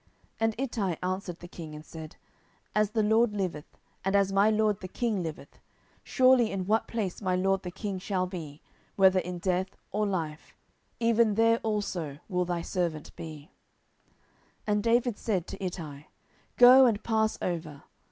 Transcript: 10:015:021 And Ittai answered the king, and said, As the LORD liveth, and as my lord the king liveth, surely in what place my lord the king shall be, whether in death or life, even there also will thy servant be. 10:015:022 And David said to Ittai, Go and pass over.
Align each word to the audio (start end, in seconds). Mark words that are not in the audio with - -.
10:015:021 0.39 0.39
And 0.39 0.55
Ittai 0.57 0.97
answered 1.03 1.39
the 1.41 1.47
king, 1.47 1.75
and 1.75 1.85
said, 1.85 2.15
As 2.73 2.89
the 2.89 3.03
LORD 3.03 3.35
liveth, 3.35 3.77
and 4.03 4.15
as 4.15 4.33
my 4.33 4.49
lord 4.49 4.79
the 4.79 4.87
king 4.87 5.21
liveth, 5.21 5.59
surely 6.03 6.49
in 6.51 6.65
what 6.65 6.87
place 6.87 7.21
my 7.21 7.35
lord 7.35 7.61
the 7.61 7.69
king 7.69 7.99
shall 7.99 8.25
be, 8.25 8.63
whether 8.95 9.19
in 9.19 9.37
death 9.37 9.77
or 9.91 10.07
life, 10.07 10.55
even 10.99 11.35
there 11.35 11.59
also 11.59 12.17
will 12.27 12.45
thy 12.45 12.63
servant 12.63 13.15
be. 13.15 13.51
10:015:022 14.65 14.65
And 14.65 14.83
David 14.83 15.17
said 15.19 15.45
to 15.45 15.63
Ittai, 15.63 16.01
Go 16.57 16.87
and 16.87 17.03
pass 17.03 17.37
over. 17.39 17.83